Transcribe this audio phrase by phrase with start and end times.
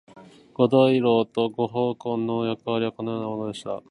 [0.55, 3.83] 五大老と五奉行の役割はこのようなものでした。